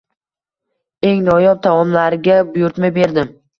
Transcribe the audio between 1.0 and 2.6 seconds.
Eng noyob taomlarga